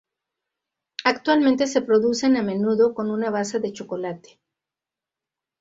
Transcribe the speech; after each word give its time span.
Actualmente 1.03 1.67
se 1.67 1.83
producen 1.83 2.35
a 2.35 2.41
menudo 2.41 2.95
con 2.95 3.11
una 3.11 3.29
base 3.29 3.59
de 3.59 3.71
chocolate. 3.71 4.39